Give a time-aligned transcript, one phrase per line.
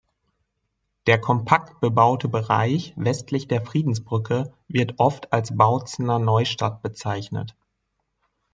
[1.05, 7.55] Der kompakt bebaute Bereich westlich der Friedensbrücke wird oft als Bautzener Neustadt bezeichnet.